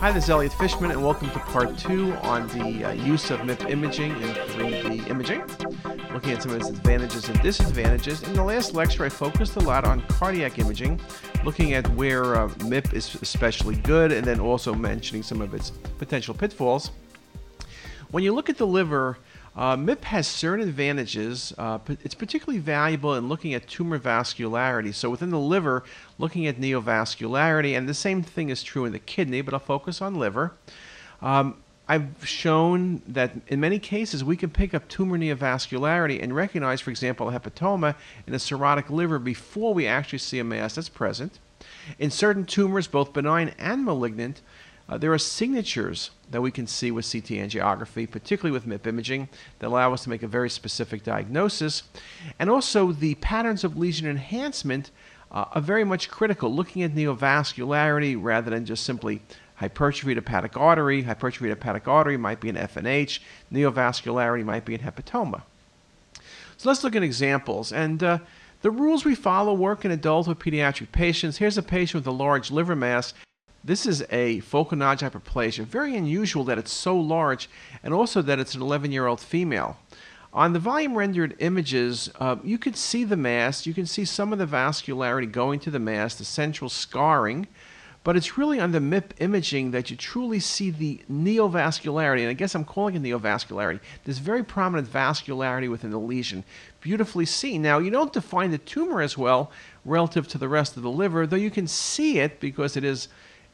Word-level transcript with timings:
Hi, 0.00 0.10
this 0.10 0.24
is 0.24 0.30
Elliot 0.30 0.54
Fishman, 0.54 0.90
and 0.92 1.04
welcome 1.04 1.28
to 1.32 1.38
part 1.40 1.76
two 1.76 2.14
on 2.22 2.48
the 2.48 2.86
uh, 2.86 2.92
use 2.92 3.30
of 3.30 3.40
MIP 3.40 3.68
imaging 3.68 4.12
in 4.12 4.28
3D 4.34 5.10
imaging, 5.10 5.42
looking 6.14 6.30
at 6.30 6.42
some 6.42 6.52
of 6.52 6.56
its 6.58 6.70
advantages 6.70 7.28
and 7.28 7.38
disadvantages. 7.42 8.22
In 8.22 8.32
the 8.32 8.42
last 8.42 8.72
lecture, 8.72 9.04
I 9.04 9.10
focused 9.10 9.56
a 9.56 9.60
lot 9.60 9.84
on 9.84 10.00
cardiac 10.08 10.58
imaging, 10.58 10.98
looking 11.44 11.74
at 11.74 11.86
where 11.90 12.34
uh, 12.34 12.48
MIP 12.60 12.94
is 12.94 13.14
especially 13.16 13.76
good, 13.76 14.10
and 14.10 14.26
then 14.26 14.40
also 14.40 14.72
mentioning 14.72 15.22
some 15.22 15.42
of 15.42 15.52
its 15.52 15.68
potential 15.98 16.32
pitfalls. 16.32 16.92
When 18.10 18.24
you 18.24 18.32
look 18.32 18.48
at 18.48 18.56
the 18.56 18.66
liver, 18.66 19.18
uh, 19.56 19.76
MIP 19.76 20.04
has 20.04 20.26
certain 20.28 20.68
advantages. 20.68 21.52
Uh, 21.58 21.78
it's 22.04 22.14
particularly 22.14 22.60
valuable 22.60 23.14
in 23.14 23.28
looking 23.28 23.52
at 23.54 23.66
tumor 23.66 23.98
vascularity. 23.98 24.94
So 24.94 25.10
within 25.10 25.30
the 25.30 25.38
liver, 25.38 25.82
looking 26.18 26.46
at 26.46 26.60
neovascularity, 26.60 27.76
and 27.76 27.88
the 27.88 27.94
same 27.94 28.22
thing 28.22 28.48
is 28.48 28.62
true 28.62 28.84
in 28.84 28.92
the 28.92 28.98
kidney, 28.98 29.40
but 29.40 29.52
I'll 29.52 29.60
focus 29.60 30.00
on 30.00 30.14
liver. 30.14 30.52
Um, 31.20 31.56
I've 31.88 32.24
shown 32.24 33.02
that 33.08 33.32
in 33.48 33.58
many 33.58 33.80
cases 33.80 34.22
we 34.22 34.36
can 34.36 34.50
pick 34.50 34.74
up 34.74 34.86
tumor 34.86 35.18
neovascularity 35.18 36.22
and 36.22 36.32
recognize, 36.32 36.80
for 36.80 36.90
example, 36.90 37.28
a 37.28 37.32
hepatoma 37.32 37.96
in 38.28 38.34
a 38.34 38.36
cirrhotic 38.36 38.90
liver 38.90 39.18
before 39.18 39.74
we 39.74 39.88
actually 39.88 40.20
see 40.20 40.38
a 40.38 40.44
mass 40.44 40.76
that's 40.76 40.88
present. 40.88 41.40
In 41.98 42.12
certain 42.12 42.44
tumors, 42.44 42.86
both 42.86 43.12
benign 43.12 43.54
and 43.58 43.84
malignant, 43.84 44.40
uh, 44.90 44.98
there 44.98 45.12
are 45.12 45.18
signatures 45.18 46.10
that 46.32 46.42
we 46.42 46.50
can 46.50 46.66
see 46.66 46.90
with 46.90 47.10
CT 47.10 47.28
angiography, 47.28 48.10
particularly 48.10 48.50
with 48.50 48.66
MIP 48.66 48.88
imaging, 48.88 49.28
that 49.60 49.68
allow 49.68 49.92
us 49.92 50.02
to 50.02 50.10
make 50.10 50.24
a 50.24 50.26
very 50.26 50.50
specific 50.50 51.04
diagnosis. 51.04 51.84
And 52.40 52.50
also, 52.50 52.90
the 52.90 53.14
patterns 53.16 53.62
of 53.62 53.76
lesion 53.76 54.08
enhancement 54.08 54.90
uh, 55.30 55.44
are 55.52 55.60
very 55.60 55.84
much 55.84 56.10
critical, 56.10 56.52
looking 56.52 56.82
at 56.82 56.92
neovascularity 56.92 58.20
rather 58.20 58.50
than 58.50 58.64
just 58.64 58.82
simply 58.82 59.22
hypertrophy 59.54 60.10
of 60.10 60.24
hepatic 60.24 60.56
artery. 60.56 61.02
Hypertrophy 61.02 61.50
of 61.50 61.58
hepatic 61.58 61.86
artery 61.86 62.16
might 62.16 62.40
be 62.40 62.48
an 62.48 62.56
FNH, 62.56 63.20
neovascularity 63.52 64.44
might 64.44 64.64
be 64.64 64.74
an 64.74 64.80
hepatoma. 64.80 65.42
So 66.56 66.68
let's 66.68 66.82
look 66.82 66.96
at 66.96 67.04
examples. 67.04 67.72
And 67.72 68.02
uh, 68.02 68.18
the 68.62 68.72
rules 68.72 69.04
we 69.04 69.14
follow 69.14 69.54
work 69.54 69.84
in 69.84 69.92
adult 69.92 70.26
or 70.26 70.34
pediatric 70.34 70.90
patients. 70.90 71.36
Here's 71.36 71.56
a 71.56 71.62
patient 71.62 72.04
with 72.04 72.08
a 72.08 72.16
large 72.16 72.50
liver 72.50 72.74
mass 72.74 73.14
this 73.62 73.86
is 73.86 74.04
a 74.10 74.40
focal 74.40 74.78
nodular 74.78 75.10
hyperplasia. 75.10 75.64
Very 75.64 75.96
unusual 75.96 76.44
that 76.44 76.58
it's 76.58 76.72
so 76.72 76.96
large 76.96 77.48
and 77.82 77.92
also 77.92 78.22
that 78.22 78.38
it's 78.38 78.54
an 78.54 78.62
11 78.62 78.92
year 78.92 79.06
old 79.06 79.20
female. 79.20 79.76
On 80.32 80.52
the 80.52 80.60
volume 80.60 80.96
rendered 80.96 81.34
images, 81.40 82.08
uh, 82.20 82.36
you 82.44 82.56
can 82.56 82.74
see 82.74 83.02
the 83.04 83.16
mass. 83.16 83.66
You 83.66 83.74
can 83.74 83.86
see 83.86 84.04
some 84.04 84.32
of 84.32 84.38
the 84.38 84.46
vascularity 84.46 85.30
going 85.30 85.58
to 85.60 85.70
the 85.70 85.80
mass, 85.80 86.14
the 86.14 86.24
central 86.24 86.70
scarring. 86.70 87.48
But 88.02 88.16
it's 88.16 88.38
really 88.38 88.58
on 88.58 88.72
the 88.72 88.78
MIP 88.78 89.10
imaging 89.18 89.72
that 89.72 89.90
you 89.90 89.96
truly 89.96 90.40
see 90.40 90.70
the 90.70 91.02
neovascularity. 91.10 92.20
And 92.20 92.30
I 92.30 92.32
guess 92.32 92.54
I'm 92.54 92.64
calling 92.64 92.94
it 92.94 93.02
neovascularity. 93.02 93.80
This 94.04 94.18
very 94.18 94.42
prominent 94.42 94.90
vascularity 94.90 95.68
within 95.68 95.90
the 95.90 95.98
lesion. 95.98 96.44
Beautifully 96.80 97.26
seen. 97.26 97.60
Now, 97.60 97.78
you 97.78 97.90
don't 97.90 98.12
define 98.12 98.52
the 98.52 98.58
tumor 98.58 99.02
as 99.02 99.18
well 99.18 99.50
relative 99.84 100.26
to 100.28 100.38
the 100.38 100.48
rest 100.48 100.78
of 100.78 100.82
the 100.82 100.90
liver, 100.90 101.26
though 101.26 101.36
you 101.36 101.50
can 101.50 101.66
see 101.66 102.20
it 102.20 102.40
because 102.40 102.74
it 102.74 102.84
is 102.84 103.08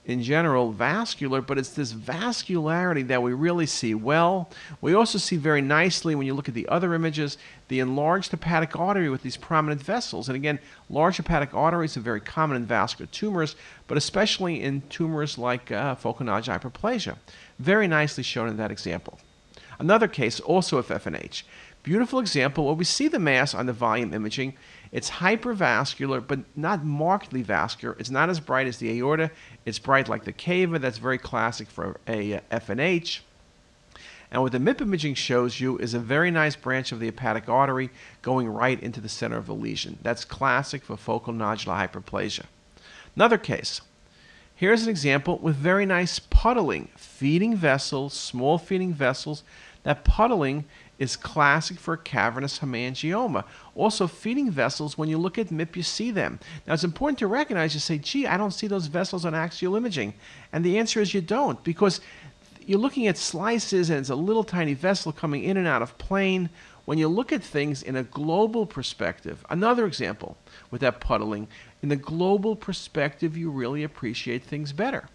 in 0.07 0.23
general 0.23 0.71
vascular, 0.71 1.41
but 1.43 1.59
it's 1.59 1.71
this 1.71 1.93
vascularity 1.93 3.07
that 3.09 3.23
we 3.23 3.33
really 3.33 3.67
see 3.67 3.93
well. 3.93 4.49
We 4.81 4.95
also 4.95 5.19
see 5.19 5.37
very 5.37 5.61
nicely 5.61 6.15
when 6.15 6.27
you 6.27 6.35
look 6.35 6.49
at 6.49 6.55
the 6.55 6.69
other 6.69 6.95
images 6.95 7.37
the 7.69 7.81
enlarged 7.81 8.31
hepatic 8.31 8.79
artery 8.79 9.11
with 9.11 9.23
these 9.23 9.37
prominent 9.37 9.83
vessels. 9.83 10.29
And 10.29 10.37
again, 10.37 10.61
large 10.89 11.17
hepatic 11.17 11.53
arteries 11.53 11.97
are 11.97 12.01
very 12.01 12.21
common 12.21 12.57
in 12.57 12.65
vascular 12.65 13.09
tumors, 13.11 13.57
but 13.89 13.99
especially 13.99 14.63
in 14.63 14.83
tumors 14.89 15.37
like 15.37 15.73
uh, 15.73 15.97
focal 15.97 16.27
nodular 16.27 16.61
hyperplasia. 16.61 17.17
Very 17.59 17.89
nicely 17.89 18.23
shown 18.23 18.49
in 18.49 18.57
that 18.59 18.71
example. 18.71 19.19
Another 19.81 20.07
case, 20.07 20.39
also 20.39 20.79
of 20.79 20.87
FNH. 20.87 21.43
Beautiful 21.83 22.21
example 22.21 22.67
where 22.67 22.75
we 22.75 22.85
see 22.85 23.09
the 23.09 23.19
mass 23.19 23.55
on 23.55 23.67
the 23.67 23.73
volume 23.73 24.15
imaging. 24.15 24.55
It's 24.97 25.11
hypervascular, 25.11 26.27
but 26.27 26.41
not 26.57 26.83
markedly 26.83 27.43
vascular. 27.43 27.95
It's 27.99 28.09
not 28.09 28.31
as 28.31 28.41
bright 28.41 28.67
as 28.67 28.79
the 28.79 28.99
aorta. 28.99 29.31
It's 29.67 29.79
bright 29.79 30.09
like 30.09 30.25
the 30.25 30.33
cava. 30.33 30.79
That's 30.79 30.97
very 30.97 31.19
classic 31.19 31.69
for 31.69 32.01
a 32.09 32.41
FNH. 32.51 33.21
And 34.31 34.41
what 34.41 34.53
the 34.53 34.59
MIP 34.59 34.81
imaging 34.81 35.13
shows 35.13 35.61
you 35.61 35.77
is 35.77 35.93
a 35.93 35.99
very 35.99 36.31
nice 36.31 36.57
branch 36.57 36.93
of 36.93 37.01
the 37.01 37.05
hepatic 37.05 37.47
artery 37.47 37.91
going 38.23 38.49
right 38.49 38.83
into 38.83 39.03
the 39.03 39.11
center 39.11 39.37
of 39.37 39.45
the 39.45 39.55
lesion. 39.55 39.99
That's 40.01 40.25
classic 40.25 40.83
for 40.83 40.97
focal 40.97 41.35
nodular 41.35 41.87
hyperplasia. 41.87 42.47
Another 43.15 43.37
case. 43.37 43.83
Here's 44.55 44.85
an 44.85 44.89
example 44.89 45.37
with 45.43 45.57
very 45.57 45.85
nice 45.85 46.19
puddling, 46.19 46.89
feeding 46.97 47.55
vessels, 47.55 48.15
small 48.15 48.57
feeding 48.57 48.95
vessels. 48.95 49.43
That 49.83 50.05
puddling 50.05 50.65
is 50.99 51.17
classic 51.17 51.79
for 51.79 51.97
cavernous 51.97 52.59
hemangioma. 52.59 53.45
Also, 53.75 54.07
feeding 54.07 54.51
vessels, 54.51 54.97
when 54.97 55.09
you 55.09 55.19
look 55.19 55.39
at 55.39 55.49
MIP, 55.49 55.77
you 55.77 55.83
see 55.83 56.11
them. 56.11 56.39
Now, 56.67 56.75
it's 56.75 56.85
important 56.85 57.19
to 57.19 57.27
recognize 57.27 57.75
you 57.75 57.81
say, 57.81 57.99
gee, 57.99 58.27
I 58.27 58.37
don't 58.37 58.53
see 58.53 58.67
those 58.67 58.87
vessels 58.87 59.25
on 59.25 59.35
axial 59.35 59.77
imaging. 59.77 60.15
And 60.53 60.65
the 60.65 60.79
answer 60.79 61.01
is 61.01 61.13
you 61.13 61.21
don't, 61.21 61.63
because 61.65 62.01
you're 62.65 62.81
looking 62.81 63.07
at 63.07 63.19
slices 63.19 63.91
and 63.91 64.01
it's 64.01 64.11
a 64.11 64.17
little 64.17 64.45
tiny 64.45 64.75
vessel 64.75 65.13
coming 65.13 65.45
in 65.45 65.57
and 65.57 65.67
out 65.67 65.83
of 65.83 65.97
plane. 65.99 66.51
When 66.85 66.99
you 66.99 67.09
look 67.09 67.33
at 67.33 67.43
things 67.43 67.83
in 67.83 67.97
a 67.97 68.03
global 68.03 68.65
perspective, 68.65 69.45
another 69.51 69.87
example 69.87 70.37
with 70.71 70.81
that 70.81 71.01
puddling, 71.01 71.49
in 71.83 71.89
the 71.89 71.97
global 71.97 72.57
perspective, 72.57 73.37
you 73.37 73.51
really 73.51 73.83
appreciate 73.83 74.43
things 74.43 74.73
better. 74.73 75.09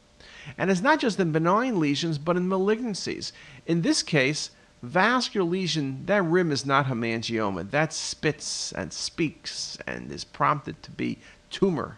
And 0.58 0.70
it's 0.70 0.82
not 0.82 1.00
just 1.00 1.20
in 1.20 1.32
benign 1.32 1.80
lesions, 1.80 2.18
but 2.18 2.38
in 2.38 2.48
malignancies. 2.48 3.32
In 3.66 3.82
this 3.82 4.04
case, 4.04 4.52
vascular 4.82 5.50
lesion, 5.50 6.04
that 6.06 6.24
rim 6.24 6.52
is 6.52 6.66
not 6.66 6.88
hemangioma. 6.88 7.70
That 7.72 7.94
spits 7.94 8.72
and 8.72 8.92
speaks 8.92 9.78
and 9.86 10.12
is 10.12 10.24
prompted 10.24 10.82
to 10.84 10.92
be 10.92 11.20
tumor. 11.50 11.98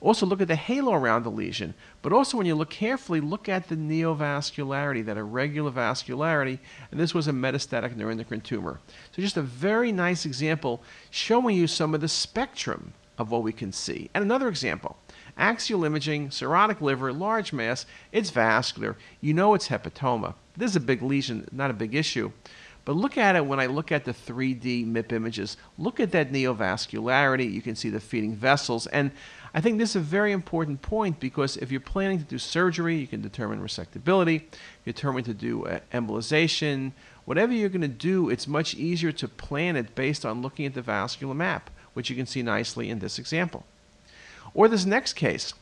Also, 0.00 0.26
look 0.26 0.42
at 0.42 0.48
the 0.48 0.56
halo 0.56 0.92
around 0.92 1.22
the 1.22 1.30
lesion, 1.30 1.72
but 2.02 2.12
also 2.12 2.36
when 2.36 2.46
you 2.46 2.54
look 2.54 2.68
carefully, 2.68 3.20
look 3.20 3.48
at 3.48 3.68
the 3.68 3.76
neovascularity, 3.76 5.02
that 5.04 5.16
irregular 5.16 5.70
vascularity, 5.70 6.58
and 6.90 7.00
this 7.00 7.14
was 7.14 7.26
a 7.26 7.32
metastatic 7.32 7.94
neuroendocrine 7.94 8.42
tumor. 8.42 8.80
So, 9.12 9.22
just 9.22 9.38
a 9.38 9.42
very 9.42 9.92
nice 9.92 10.26
example 10.26 10.82
showing 11.10 11.56
you 11.56 11.66
some 11.66 11.94
of 11.94 12.02
the 12.02 12.08
spectrum 12.08 12.92
of 13.16 13.30
what 13.30 13.42
we 13.42 13.52
can 13.52 13.72
see. 13.72 14.10
And 14.12 14.22
another 14.22 14.48
example 14.48 14.96
axial 15.36 15.84
imaging, 15.84 16.28
cirrhotic 16.28 16.80
liver, 16.80 17.12
large 17.12 17.52
mass, 17.52 17.86
it's 18.12 18.30
vascular. 18.30 18.96
You 19.20 19.34
know 19.34 19.54
it's 19.54 19.68
hepatoma. 19.68 20.34
This 20.56 20.70
is 20.70 20.76
a 20.76 20.80
big 20.80 21.02
lesion, 21.02 21.46
not 21.52 21.70
a 21.70 21.74
big 21.74 21.94
issue. 21.94 22.32
But 22.84 22.96
look 22.96 23.16
at 23.16 23.34
it 23.34 23.46
when 23.46 23.60
I 23.60 23.66
look 23.66 23.90
at 23.92 24.04
the 24.04 24.12
3D 24.12 24.86
MIP 24.86 25.12
images. 25.12 25.56
Look 25.78 26.00
at 26.00 26.12
that 26.12 26.32
neovascularity. 26.32 27.50
You 27.50 27.62
can 27.62 27.74
see 27.74 27.88
the 27.88 28.00
feeding 28.00 28.36
vessels. 28.36 28.86
And 28.88 29.10
I 29.54 29.60
think 29.60 29.78
this 29.78 29.90
is 29.90 29.96
a 29.96 30.00
very 30.00 30.32
important 30.32 30.82
point 30.82 31.18
because 31.18 31.56
if 31.56 31.72
you're 31.72 31.80
planning 31.80 32.18
to 32.18 32.24
do 32.24 32.38
surgery, 32.38 32.96
you 32.96 33.06
can 33.06 33.22
determine 33.22 33.60
resectability, 33.60 34.42
you're 34.84 34.92
determined 34.92 35.26
to 35.26 35.34
do 35.34 35.64
uh, 35.64 35.80
embolization. 35.92 36.92
Whatever 37.24 37.54
you're 37.54 37.70
going 37.70 37.80
to 37.80 37.88
do, 37.88 38.28
it's 38.28 38.46
much 38.46 38.74
easier 38.74 39.12
to 39.12 39.28
plan 39.28 39.76
it 39.76 39.94
based 39.94 40.26
on 40.26 40.42
looking 40.42 40.66
at 40.66 40.74
the 40.74 40.82
vascular 40.82 41.34
map, 41.34 41.70
which 41.94 42.10
you 42.10 42.16
can 42.16 42.26
see 42.26 42.42
nicely 42.42 42.90
in 42.90 42.98
this 42.98 43.18
example. 43.18 43.64
Or 44.52 44.68
this 44.68 44.84
next 44.84 45.14
case. 45.14 45.54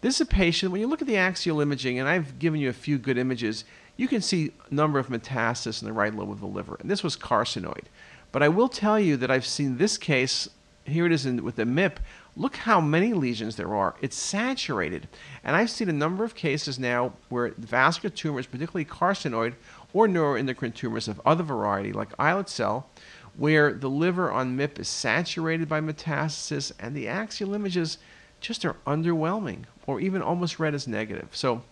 This 0.00 0.16
is 0.16 0.22
a 0.22 0.26
patient, 0.26 0.72
when 0.72 0.80
you 0.80 0.88
look 0.88 1.00
at 1.00 1.06
the 1.06 1.16
axial 1.16 1.60
imaging, 1.60 2.00
and 2.00 2.08
I've 2.08 2.40
given 2.40 2.60
you 2.60 2.68
a 2.68 2.72
few 2.72 2.98
good 2.98 3.18
images, 3.18 3.64
you 3.96 4.08
can 4.08 4.22
see 4.22 4.52
a 4.70 4.74
number 4.74 4.98
of 4.98 5.08
metastases 5.08 5.82
in 5.82 5.86
the 5.86 5.92
right 5.92 6.14
lobe 6.14 6.30
of 6.30 6.40
the 6.40 6.46
liver. 6.46 6.76
And 6.80 6.90
this 6.90 7.02
was 7.02 7.16
carcinoid. 7.16 7.84
But 8.32 8.42
I 8.42 8.48
will 8.48 8.68
tell 8.68 8.98
you 8.98 9.16
that 9.18 9.30
I've 9.30 9.46
seen 9.46 9.76
this 9.76 9.98
case, 9.98 10.48
here 10.84 11.06
it 11.06 11.12
is 11.12 11.26
in, 11.26 11.44
with 11.44 11.56
the 11.56 11.64
MIP. 11.64 11.98
Look 12.34 12.56
how 12.56 12.80
many 12.80 13.12
lesions 13.12 13.56
there 13.56 13.74
are. 13.74 13.94
It's 14.00 14.16
saturated. 14.16 15.06
And 15.44 15.54
I've 15.54 15.68
seen 15.68 15.90
a 15.90 15.92
number 15.92 16.24
of 16.24 16.34
cases 16.34 16.78
now 16.78 17.12
where 17.28 17.52
vascular 17.58 18.14
tumors, 18.14 18.46
particularly 18.46 18.86
carcinoid 18.86 19.54
or 19.92 20.08
neuroendocrine 20.08 20.74
tumors 20.74 21.08
of 21.08 21.20
other 21.26 21.44
variety, 21.44 21.92
like 21.92 22.08
islet 22.18 22.48
cell, 22.48 22.88
where 23.36 23.74
the 23.74 23.90
liver 23.90 24.30
on 24.30 24.56
MIP 24.56 24.78
is 24.78 24.88
saturated 24.88 25.68
by 25.68 25.80
metastasis 25.80 26.72
and 26.80 26.96
the 26.96 27.08
axial 27.08 27.54
images 27.54 27.98
just 28.40 28.64
are 28.64 28.76
underwhelming 28.86 29.64
or 29.86 30.00
even 30.00 30.22
almost 30.22 30.58
read 30.58 30.74
as 30.74 30.88
negative. 30.88 31.28
So 31.32 31.62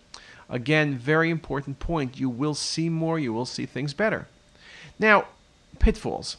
Again, 0.51 0.97
very 0.97 1.29
important 1.29 1.79
point. 1.79 2.19
You 2.19 2.29
will 2.29 2.53
see 2.53 2.89
more, 2.89 3.17
you 3.17 3.31
will 3.31 3.45
see 3.45 3.65
things 3.65 3.93
better. 3.93 4.27
Now, 4.99 5.25
pitfalls. 5.79 6.37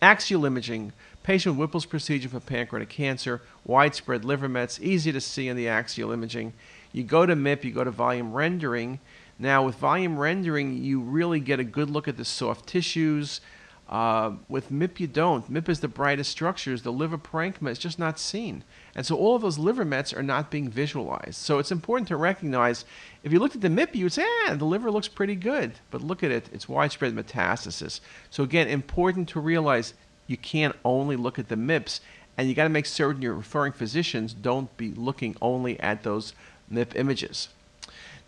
Axial 0.00 0.44
imaging, 0.44 0.92
patient 1.24 1.56
Whipple's 1.56 1.84
procedure 1.84 2.28
for 2.28 2.38
pancreatic 2.38 2.90
cancer, 2.90 3.42
widespread 3.64 4.24
liver 4.24 4.48
mets, 4.48 4.78
easy 4.80 5.10
to 5.10 5.20
see 5.20 5.48
in 5.48 5.56
the 5.56 5.66
axial 5.66 6.12
imaging. 6.12 6.52
You 6.92 7.02
go 7.02 7.26
to 7.26 7.34
MIP, 7.34 7.64
you 7.64 7.72
go 7.72 7.82
to 7.82 7.90
volume 7.90 8.32
rendering. 8.32 9.00
Now, 9.38 9.64
with 9.64 9.74
volume 9.74 10.16
rendering, 10.16 10.82
you 10.82 11.00
really 11.00 11.40
get 11.40 11.58
a 11.58 11.64
good 11.64 11.90
look 11.90 12.06
at 12.06 12.16
the 12.16 12.24
soft 12.24 12.68
tissues. 12.68 13.40
Uh, 13.88 14.32
with 14.48 14.72
MIP, 14.72 14.98
you 15.00 15.06
don't. 15.06 15.52
MIP 15.52 15.68
is 15.68 15.80
the 15.80 15.88
brightest 15.88 16.30
structures. 16.30 16.82
The 16.82 16.92
liver 16.92 17.18
parenchyma 17.18 17.70
is 17.70 17.78
just 17.78 17.98
not 17.98 18.18
seen. 18.18 18.64
And 18.94 19.04
so 19.04 19.16
all 19.16 19.36
of 19.36 19.42
those 19.42 19.58
liver 19.58 19.84
mets 19.84 20.12
are 20.12 20.22
not 20.22 20.50
being 20.50 20.70
visualized. 20.70 21.34
So 21.34 21.58
it's 21.58 21.70
important 21.70 22.08
to 22.08 22.16
recognize 22.16 22.84
if 23.22 23.32
you 23.32 23.38
looked 23.38 23.56
at 23.56 23.60
the 23.60 23.68
MIP, 23.68 23.94
you 23.94 24.06
would 24.06 24.12
say, 24.12 24.24
ah, 24.46 24.54
the 24.54 24.64
liver 24.64 24.90
looks 24.90 25.08
pretty 25.08 25.36
good. 25.36 25.72
But 25.90 26.02
look 26.02 26.22
at 26.22 26.30
it, 26.30 26.48
it's 26.52 26.68
widespread 26.68 27.14
metastasis. 27.14 28.00
So 28.30 28.42
again, 28.42 28.68
important 28.68 29.28
to 29.30 29.40
realize 29.40 29.92
you 30.26 30.38
can't 30.38 30.76
only 30.84 31.16
look 31.16 31.38
at 31.38 31.48
the 31.48 31.56
MIPS, 31.56 32.00
and 32.38 32.48
you 32.48 32.54
got 32.54 32.64
to 32.64 32.70
make 32.70 32.86
certain 32.86 33.20
your 33.20 33.34
referring 33.34 33.72
physicians 33.72 34.32
don't 34.32 34.74
be 34.76 34.92
looking 34.92 35.36
only 35.42 35.78
at 35.80 36.02
those 36.02 36.32
MIP 36.72 36.96
images. 36.96 37.48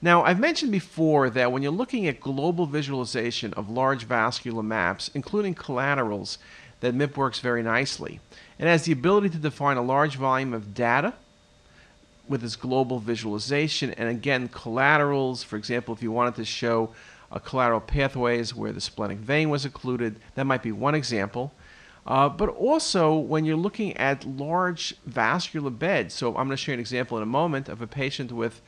Now, 0.02 0.24
I've 0.24 0.38
mentioned 0.38 0.72
before 0.72 1.30
that 1.30 1.50
when 1.50 1.62
you're 1.62 1.72
looking 1.72 2.06
at 2.06 2.20
global 2.20 2.66
visualization 2.66 3.54
of 3.54 3.70
large 3.70 4.04
vascular 4.04 4.62
maps, 4.62 5.10
including 5.14 5.54
collaterals, 5.54 6.38
that 6.80 6.94
MIP 6.94 7.16
works 7.16 7.40
very 7.40 7.62
nicely. 7.62 8.20
It 8.58 8.66
has 8.66 8.84
the 8.84 8.92
ability 8.92 9.30
to 9.30 9.38
define 9.38 9.78
a 9.78 9.82
large 9.82 10.16
volume 10.16 10.52
of 10.52 10.74
data 10.74 11.14
with 12.28 12.44
its 12.44 12.56
global 12.56 12.98
visualization. 12.98 13.92
And 13.92 14.08
again, 14.08 14.48
collaterals, 14.48 15.42
for 15.42 15.56
example, 15.56 15.94
if 15.94 16.02
you 16.02 16.12
wanted 16.12 16.34
to 16.36 16.44
show 16.44 16.90
a 17.32 17.40
collateral 17.40 17.80
pathways 17.80 18.54
where 18.54 18.72
the 18.72 18.80
splenic 18.80 19.18
vein 19.18 19.48
was 19.48 19.64
occluded, 19.64 20.20
that 20.34 20.44
might 20.44 20.62
be 20.62 20.72
one 20.72 20.94
example. 20.94 21.52
Uh, 22.06 22.28
but 22.28 22.48
also 22.50 23.14
when 23.14 23.44
you're 23.44 23.56
looking 23.56 23.96
at 23.96 24.24
large 24.24 24.94
vascular 25.06 25.70
beds. 25.70 26.14
So 26.14 26.28
I'm 26.28 26.46
going 26.46 26.50
to 26.50 26.56
show 26.56 26.72
you 26.72 26.74
an 26.74 26.80
example 26.80 27.16
in 27.16 27.22
a 27.22 27.26
moment 27.26 27.68
of 27.68 27.82
a 27.82 27.86
patient 27.86 28.30
with 28.30 28.60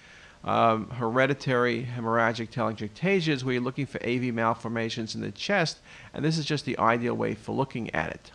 um, 0.44 0.88
hereditary 0.90 1.86
hemorrhagic 1.96 2.50
telangiectasias 2.50 3.42
where 3.42 3.54
you're 3.54 3.62
looking 3.62 3.86
for 3.86 4.04
AV 4.06 4.34
malformations 4.34 5.14
in 5.14 5.20
the 5.20 5.30
chest, 5.30 5.78
and 6.14 6.24
this 6.24 6.38
is 6.38 6.44
just 6.44 6.64
the 6.64 6.78
ideal 6.78 7.14
way 7.14 7.34
for 7.34 7.52
looking 7.52 7.92
at 7.94 8.10
it. 8.10 8.30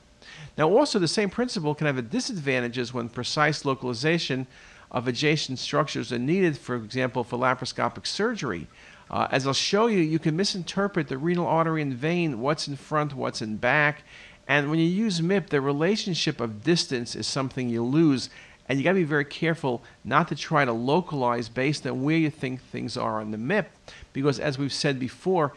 Now 0.57 0.69
also 0.69 0.99
the 0.99 1.07
same 1.07 1.29
principle 1.29 1.73
can 1.75 1.87
have 1.87 1.97
a 1.97 2.01
disadvantages 2.01 2.93
when 2.93 3.09
precise 3.09 3.65
localization 3.65 4.47
of 4.91 5.07
adjacent 5.07 5.59
structures 5.59 6.13
are 6.13 6.19
needed, 6.19 6.57
for 6.57 6.75
example, 6.75 7.23
for 7.23 7.37
laparoscopic 7.37 8.05
surgery. 8.05 8.67
Uh, 9.09 9.27
as 9.31 9.47
I'll 9.47 9.53
show 9.53 9.87
you, 9.87 9.99
you 9.99 10.19
can 10.19 10.35
misinterpret 10.35 11.07
the 11.07 11.17
renal 11.17 11.47
artery 11.47 11.81
and 11.81 11.93
vein, 11.93 12.39
what's 12.39 12.67
in 12.67 12.75
front, 12.75 13.13
what's 13.13 13.41
in 13.41 13.57
back, 13.57 14.03
and 14.47 14.69
when 14.69 14.79
you 14.79 14.85
use 14.85 15.21
MIP, 15.21 15.49
the 15.49 15.61
relationship 15.61 16.41
of 16.41 16.63
distance 16.63 17.15
is 17.15 17.27
something 17.27 17.69
you 17.69 17.83
lose. 17.83 18.29
And 18.67 18.79
you 18.79 18.83
got 18.83 18.91
to 18.91 18.99
be 18.99 19.03
very 19.03 19.25
careful 19.25 19.83
not 20.03 20.29
to 20.29 20.35
try 20.35 20.63
to 20.63 20.71
localize 20.71 21.49
based 21.49 21.85
on 21.85 22.03
where 22.03 22.17
you 22.17 22.29
think 22.29 22.61
things 22.61 22.95
are 22.95 23.19
on 23.19 23.31
the 23.31 23.37
MIP, 23.37 23.65
because 24.13 24.39
as 24.39 24.57
we've 24.57 24.73
said 24.73 24.99
before, 24.99 25.53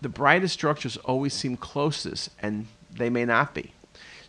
the 0.00 0.08
brightest 0.08 0.54
structures 0.54 0.96
always 0.98 1.34
seem 1.34 1.56
closest, 1.56 2.30
and 2.40 2.66
they 2.92 3.10
may 3.10 3.24
not 3.24 3.54
be. 3.54 3.72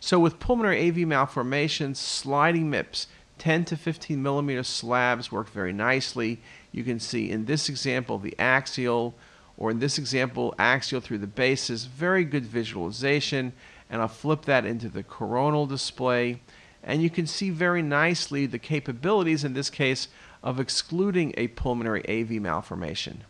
So 0.00 0.18
with 0.18 0.40
pulmonary 0.40 0.88
AV 0.88 0.98
malformations, 1.06 1.98
sliding 1.98 2.70
MIPS, 2.70 3.06
10 3.38 3.64
to 3.66 3.76
15 3.76 4.20
millimeter 4.20 4.64
slabs 4.64 5.30
work 5.30 5.48
very 5.50 5.72
nicely. 5.72 6.40
You 6.72 6.82
can 6.82 6.98
see 6.98 7.30
in 7.30 7.44
this 7.44 7.68
example 7.68 8.18
the 8.18 8.34
axial, 8.38 9.14
or 9.56 9.70
in 9.70 9.78
this 9.78 9.96
example, 9.98 10.54
axial 10.58 11.00
through 11.00 11.18
the 11.18 11.28
bases, 11.28 11.84
very 11.84 12.24
good 12.24 12.44
visualization 12.44 13.52
and 13.90 14.02
I'll 14.02 14.08
flip 14.08 14.44
that 14.44 14.64
into 14.64 14.88
the 14.88 15.02
coronal 15.02 15.66
display 15.66 16.40
and 16.88 17.02
you 17.02 17.10
can 17.10 17.26
see 17.26 17.50
very 17.50 17.82
nicely 17.82 18.46
the 18.46 18.58
capabilities 18.58 19.44
in 19.44 19.52
this 19.52 19.68
case 19.68 20.08
of 20.42 20.58
excluding 20.58 21.34
a 21.36 21.48
pulmonary 21.48 22.02
AV 22.08 22.40
malformation. 22.40 23.22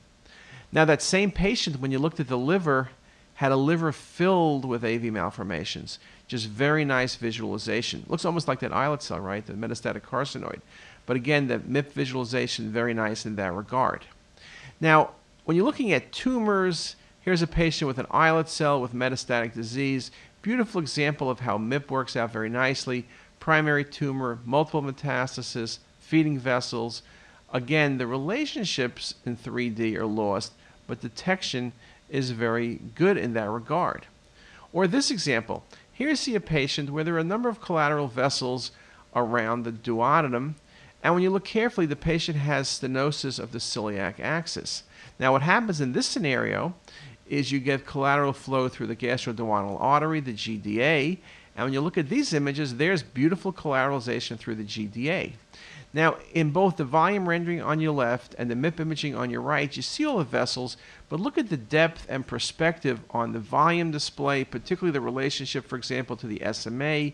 Now 0.71 0.85
that 0.85 1.03
same 1.03 1.33
patient 1.33 1.81
when 1.81 1.91
you 1.91 1.99
looked 1.99 2.21
at 2.21 2.29
the 2.29 2.39
liver 2.39 2.91
had 3.35 3.51
a 3.51 3.57
liver 3.57 3.91
filled 3.93 4.65
with 4.65 4.85
AV 4.85 5.05
malformations. 5.05 5.99
Just 6.29 6.47
very 6.47 6.85
nice 6.85 7.17
visualization. 7.17 8.05
Looks 8.09 8.25
almost 8.25 8.49
like 8.49 8.61
that 8.61 8.73
islet 8.73 9.03
cell, 9.03 9.21
right? 9.21 9.45
The 9.45 9.55
metastatic 9.55 10.03
carcinoid. 10.03 10.61
But 11.07 11.17
again, 11.17 11.49
the 11.49 11.59
MIP 11.59 11.93
visualization, 11.93 12.71
very 12.71 12.95
nice 12.95 13.27
in 13.27 13.37
that 13.37 13.53
regard. 13.53 14.05
Now, 14.81 15.11
when 15.45 15.57
you're 15.57 15.67
looking 15.67 15.93
at 15.93 16.13
tumors, 16.13 16.97
here's 17.23 17.43
a 17.43 17.47
patient 17.47 17.87
with 17.87 17.99
an 17.99 18.07
islet 18.11 18.49
cell 18.49 18.81
with 18.81 18.93
metastatic 18.93 19.55
disease. 19.55 20.11
Beautiful 20.43 20.81
example 20.81 21.31
of 21.31 21.41
how 21.41 21.59
MIP 21.59 21.91
works 21.91 22.17
out 22.17 22.33
very 22.33 22.49
nicely. 22.49 23.07
Primary 23.41 23.85
tumor, 23.85 24.39
multiple 24.45 24.83
metastasis, 24.83 25.79
feeding 25.99 26.39
vessels. 26.39 27.03
Again, 27.53 27.99
the 27.99 28.07
relationships 28.07 29.15
in 29.25 29.37
3D 29.37 29.95
are 29.97 30.07
lost, 30.07 30.53
but 30.87 31.01
detection 31.01 31.73
is 32.09 32.31
very 32.31 32.81
good 32.95 33.17
in 33.17 33.35
that 33.35 33.51
regard. 33.51 34.07
Or 34.73 34.87
this 34.87 35.11
example. 35.11 35.65
Here 35.93 36.11
you 36.11 36.17
see 36.17 36.35
a 36.35 36.41
patient 36.41 36.91
where 36.91 37.05
there 37.05 37.15
are 37.15 37.19
a 37.19 37.25
number 37.25 37.49
of 37.49 37.61
collateral 37.61 38.09
vessels 38.09 38.71
around 39.17 39.65
the 39.65 39.73
duodenum, 39.73 40.55
and 41.03 41.15
when 41.15 41.23
you 41.23 41.31
look 41.31 41.45
carefully, 41.45 41.87
the 41.87 41.97
patient 41.97 42.39
has 42.39 42.69
stenosis 42.69 43.39
of 43.39 43.53
the 43.53 43.59
celiac 43.59 44.19
axis. 44.21 44.83
Now, 45.19 45.33
what 45.33 45.43
happens 45.43 45.81
in 45.81 45.93
this 45.93 46.07
scenario 46.07 46.75
is 47.29 47.53
you 47.53 47.61
get 47.61 47.87
collateral 47.87 48.33
flow 48.33 48.69
through 48.69 48.89
the 48.89 48.97
gastroduodenal 48.97 49.81
artery, 49.81 50.21
the 50.21 50.33
GDA. 50.33 51.19
And 51.59 51.65
when 51.65 51.73
you 51.73 51.81
look 51.81 51.99
at 51.99 52.09
these 52.09 52.33
images, 52.33 52.77
there's 52.77 53.03
beautiful 53.03 53.53
collateralization 53.53 54.39
through 54.39 54.55
the 54.55 54.63
GDA. 54.63 55.33
Now, 55.93 56.19
in 56.33 56.53
both 56.53 56.77
the 56.77 56.85
volume 56.85 57.29
rendering 57.29 57.61
on 57.61 57.81
your 57.81 57.93
left 57.93 58.37
and 58.39 58.49
the 58.49 58.55
MIP 58.55 58.79
imaging 58.79 59.17
on 59.17 59.29
your 59.29 59.41
right, 59.41 59.75
you 59.75 59.83
see 59.83 60.07
all 60.07 60.19
the 60.19 60.25
vessels, 60.25 60.77
but 61.09 61.19
look 61.19 61.37
at 61.37 61.49
the 61.49 61.57
depth 61.57 62.07
and 62.09 62.25
perspective 62.25 63.01
on 63.11 63.33
the 63.33 63.41
volume 63.41 63.91
display, 63.91 64.45
particularly 64.45 64.93
the 64.93 65.01
relationship, 65.01 65.67
for 65.67 65.75
example, 65.75 66.15
to 66.19 66.29
the 66.29 66.41
SMA 66.53 67.11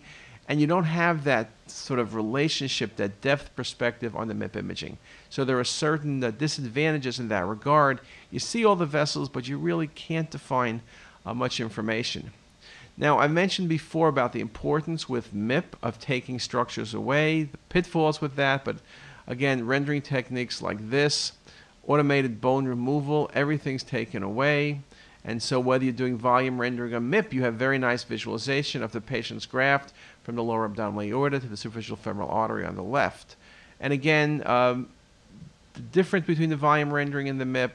and 0.47 0.61
you 0.61 0.67
don't 0.67 0.85
have 0.85 1.25
that 1.25 1.49
sort 1.67 1.99
of 1.99 2.15
relationship, 2.15 2.97
that 2.97 3.23
depth 3.23 3.57
perspective 3.57 4.15
on 4.15 4.29
the 4.29 4.35
MIP 4.35 4.57
imaging. 4.57 4.99
So 5.31 5.43
there 5.43 5.59
are 5.59 5.65
certain 5.65 6.23
uh, 6.23 6.33
disadvantages 6.33 7.19
in 7.19 7.29
that 7.29 7.47
regard. 7.47 8.01
You 8.31 8.41
see 8.41 8.63
all 8.63 8.77
the 8.77 8.85
vessels, 8.85 9.31
but 9.31 9.49
you 9.49 9.57
really 9.57 9.87
can't 9.87 10.31
define 10.31 10.83
uh, 11.25 11.33
much 11.33 11.61
information. 11.61 12.31
Now, 12.97 13.19
I 13.19 13.27
mentioned 13.27 13.69
before 13.69 14.09
about 14.09 14.33
the 14.33 14.41
importance 14.41 15.09
with 15.09 15.35
MIP 15.35 15.65
of 15.83 15.99
taking 15.99 16.39
structures 16.39 16.95
away, 16.95 17.45
the 17.45 17.59
pitfalls 17.69 18.21
with 18.21 18.37
that, 18.37 18.65
but 18.65 18.77
again, 19.27 19.67
rendering 19.67 20.01
techniques 20.01 20.63
like 20.63 20.91
this, 20.91 21.33
automated 21.87 22.41
bone 22.41 22.67
removal, 22.67 23.31
everything's 23.35 23.83
taken 23.83 24.23
away. 24.23 24.81
And 25.25 25.43
so 25.43 25.59
whether 25.59 25.85
you're 25.85 25.93
doing 25.93 26.19
volume 26.19 26.61
rendering 26.61 26.93
or 26.95 27.01
MIP, 27.01 27.33
you 27.33 27.43
have 27.43 27.55
very 27.55 27.79
nice 27.79 28.05
visualization 28.05 28.83
of 28.83 28.93
the 28.93 29.01
patient's 29.01 29.47
graft 29.47 29.93
from 30.23 30.37
the 30.37 30.43
lower 30.43 30.65
abdominal 30.65 31.03
aorta 31.03 31.41
to 31.41 31.47
the 31.47 31.57
superficial 31.57 31.97
femoral 31.97 32.29
artery 32.29 32.65
on 32.65 32.77
the 32.77 32.83
left. 32.83 33.37
And 33.81 33.93
again, 33.93 34.43
um, 34.47 34.89
the 35.73 35.81
difference 35.81 36.27
between 36.27 36.51
the 36.51 36.57
volume 36.57 36.93
rendering 36.93 37.29
and 37.29 37.41
the 37.41 37.45
MIP 37.45 37.71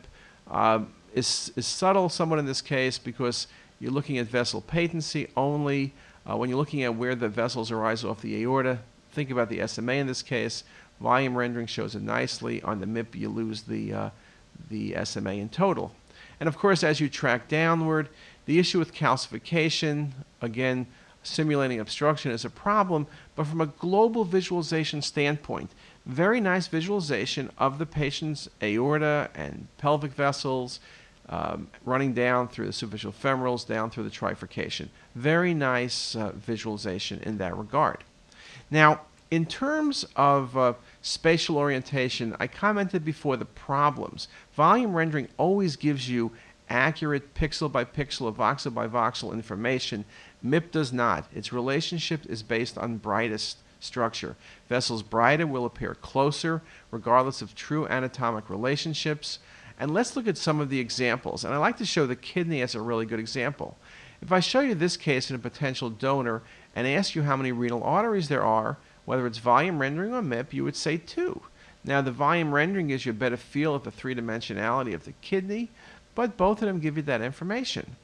uh, 0.49 0.81
is, 1.13 1.51
is 1.55 1.65
subtle 1.65 2.07
somewhat 2.07 2.39
in 2.39 2.45
this 2.45 2.61
case 2.61 2.97
because 2.97 3.47
you're 3.79 3.91
looking 3.91 4.17
at 4.17 4.27
vessel 4.27 4.62
patency 4.62 5.29
only. 5.38 5.93
Uh, 6.29 6.36
when 6.36 6.50
you're 6.50 6.59
looking 6.59 6.83
at 6.83 6.95
where 6.95 7.15
the 7.15 7.29
vessels 7.29 7.71
arise 7.71 8.03
off 8.03 8.21
the 8.21 8.41
aorta, 8.43 8.79
think 9.12 9.31
about 9.31 9.50
the 9.50 9.65
SMA 9.67 9.93
in 9.93 10.07
this 10.07 10.21
case. 10.21 10.63
Volume 11.00 11.38
rendering 11.38 11.65
shows 11.67 11.95
it 11.95 12.01
nicely. 12.01 12.62
On 12.63 12.81
the 12.81 12.86
MIP, 12.86 13.15
you 13.15 13.29
lose 13.29 13.63
the, 13.63 13.93
uh, 13.93 14.09
the 14.69 14.95
SMA 15.03 15.33
in 15.33 15.50
total. 15.50 15.93
And 16.39 16.48
of 16.48 16.57
course, 16.57 16.83
as 16.83 17.00
you 17.00 17.09
track 17.09 17.48
downward, 17.48 18.09
the 18.45 18.59
issue 18.59 18.79
with 18.79 18.93
calcification, 18.93 20.12
again, 20.41 20.88
simulating 21.24 21.79
obstruction 21.79 22.31
is 22.31 22.45
a 22.45 22.50
problem, 22.50 23.07
but 23.36 23.45
from 23.45 23.62
a 23.62 23.67
global 23.67 24.25
visualization 24.25 25.01
standpoint, 25.01 25.71
very 26.05 26.41
nice 26.41 26.67
visualization 26.67 27.51
of 27.57 27.77
the 27.77 27.86
patient's 27.86 28.50
aorta 28.62 29.29
and 29.36 29.67
pelvic 29.77 30.12
vessels 30.13 30.79
um, 31.29 31.67
running 31.86 32.13
down 32.13 32.48
through 32.48 32.65
the 32.65 32.74
superficial 32.74 33.12
femorals, 33.12 33.65
down 33.67 33.89
through 33.89 34.03
the 34.03 34.09
trifurcation. 34.09 34.89
Very 35.15 35.53
nice 35.53 36.15
uh, 36.15 36.31
visualization 36.36 37.19
in 37.21 37.38
that 37.38 37.55
regard. 37.55 38.03
Now, 38.71 39.01
in 39.31 39.45
terms 39.45 40.05
of 40.15 40.57
uh, 40.57 40.74
spatial 41.01 41.57
orientation, 41.57 42.36
I 42.39 42.48
commented 42.48 43.05
before 43.05 43.38
the 43.38 43.45
problems. 43.45 44.27
Volume 44.55 44.95
rendering 44.95 45.27
always 45.38 45.75
gives 45.75 46.09
you 46.09 46.31
accurate 46.67 47.33
pixel 47.33 47.71
by 47.71 47.83
pixel 47.83 48.33
voxel 48.33 48.74
by 48.74 48.88
voxel 48.88 49.33
information. 49.33 50.05
MIP 50.43 50.71
does 50.71 50.91
not. 50.91 51.25
Its 51.33 51.53
relationship 51.53 52.25
is 52.27 52.41
based 52.41 52.77
on 52.77 52.98
brightest 52.98 53.57
structure. 53.79 54.36
Vessels 54.67 55.03
brighter 55.03 55.48
will 55.48 55.65
appear 55.65 55.95
closer, 55.95 56.62
regardless 56.91 57.41
of 57.41 57.55
true 57.55 57.88
anatomic 57.88 58.50
relationships. 58.50 59.39
And 59.79 59.93
let's 59.93 60.15
look 60.15 60.27
at 60.27 60.38
some 60.38 60.59
of 60.59 60.69
the 60.69 60.79
examples. 60.79 61.45
And 61.45 61.53
I 61.53 61.57
like 61.57 61.77
to 61.77 61.86
show 61.86 62.05
the 62.05 62.15
kidney 62.15 62.62
as 62.62 62.75
a 62.75 62.81
really 62.81 63.05
good 63.05 63.19
example. 63.19 63.77
If 64.21 64.31
I 64.31 64.41
show 64.41 64.59
you 64.59 64.75
this 64.75 64.98
case 64.98 65.29
in 65.29 65.36
a 65.36 65.39
potential 65.39 65.89
donor 65.89 66.41
and 66.75 66.86
ask 66.86 67.15
you 67.15 67.24
how 67.24 67.38
many 67.38 67.53
renal 67.53 67.83
arteries 67.83 68.27
there 68.27 68.43
are, 68.43 68.77
whether 69.05 69.25
it's 69.25 69.38
volume 69.38 69.79
rendering 69.79 70.13
or 70.13 70.21
MIP, 70.21 70.53
you 70.53 70.63
would 70.65 70.75
say 70.75 70.98
2. 70.98 71.41
Now, 71.86 72.01
the 72.01 72.12
volume 72.12 72.53
rendering 72.53 72.88
gives 72.88 73.05
you 73.05 73.12
a 73.12 73.15
better 73.15 73.38
feel 73.38 73.74
of 73.74 73.83
the 73.83 73.91
three 73.91 74.13
dimensionality 74.13 74.93
of 74.93 75.05
the 75.05 75.13
kidney, 75.21 75.69
but 76.13 76.36
both 76.36 76.62
of 76.62 76.67
them 76.67 76.79
give 76.79 76.98
you 76.98 77.03
that 77.03 77.21
information. 77.21 77.95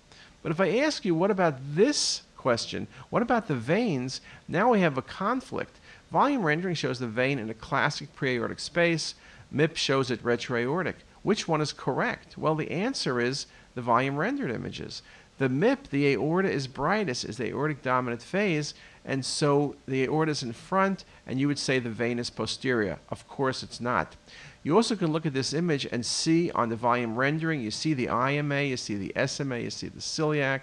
But 0.42 0.52
if 0.52 0.62
I 0.62 0.78
ask 0.78 1.04
you, 1.04 1.14
what 1.14 1.32
about 1.32 1.56
this 1.76 2.22
question? 2.38 2.88
What 3.10 3.22
about 3.22 3.48
the 3.48 3.56
veins? 3.56 4.22
Now 4.48 4.72
we 4.72 4.80
have 4.80 4.98
a 4.98 5.02
conflict. 5.02 5.78
Volume 6.12 6.44
rendering 6.44 6.76
shows 6.76 7.00
the 7.00 7.08
vein 7.08 7.40
in 7.40 7.50
a 7.50 7.54
classic 7.54 8.16
preaortic 8.16 8.60
space. 8.60 9.16
MIP 9.54 9.76
shows 9.76 10.10
it 10.10 10.24
retroaortic. 10.24 10.96
Which 11.26 11.48
one 11.48 11.60
is 11.60 11.74
correct? 11.74 12.38
Well, 12.38 12.54
the 12.54 12.70
answer 12.70 13.20
is 13.20 13.48
the 13.74 13.82
volume 13.82 14.16
rendered 14.16 14.52
images. 14.52 15.02
The 15.40 15.48
MIP, 15.48 15.90
the 15.90 16.14
aorta 16.14 16.52
is 16.52 16.68
brightest, 16.68 17.26
is 17.26 17.38
the 17.38 17.48
aortic 17.48 17.82
dominant 17.82 18.22
phase, 18.22 18.76
and 19.04 19.26
so 19.26 19.76
the 19.88 20.04
aorta 20.04 20.34
is 20.34 20.44
in 20.44 20.54
front, 20.54 21.04
and 21.26 21.40
you 21.40 21.48
would 21.48 21.58
say 21.58 21.80
the 21.80 21.90
vein 21.90 22.20
is 22.20 22.30
posterior. 22.30 23.00
Of 23.10 23.28
course, 23.28 23.64
it's 23.64 23.82
not. 23.82 24.16
You 24.62 24.76
also 24.76 24.96
can 24.96 25.12
look 25.12 25.26
at 25.26 25.34
this 25.34 25.52
image 25.52 25.88
and 25.92 26.06
see 26.06 26.52
on 26.52 26.70
the 26.70 26.76
volume 26.76 27.16
rendering, 27.16 27.60
you 27.60 27.72
see 27.72 27.96
the 27.96 28.08
IMA, 28.08 28.62
you 28.62 28.78
see 28.78 28.94
the 28.94 29.28
SMA, 29.28 29.58
you 29.62 29.72
see 29.72 29.88
the 29.88 30.02
celiac. 30.02 30.62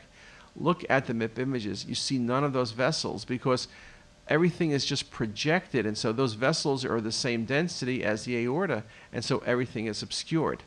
Look 0.54 0.84
at 0.88 1.06
the 1.06 1.12
MIP 1.12 1.40
images. 1.40 1.86
You 1.86 1.96
see 1.96 2.18
none 2.18 2.44
of 2.44 2.52
those 2.52 2.70
vessels 2.70 3.24
because 3.24 3.66
everything 4.28 4.70
is 4.70 4.84
just 4.84 5.10
projected, 5.10 5.86
and 5.86 5.96
so 5.96 6.12
those 6.12 6.34
vessels 6.34 6.84
are 6.84 7.00
the 7.00 7.12
same 7.12 7.44
density 7.44 8.04
as 8.04 8.24
the 8.24 8.36
aorta, 8.36 8.84
and 9.12 9.24
so 9.24 9.38
everything 9.46 9.86
is 9.86 10.02
obscured. 10.02 10.62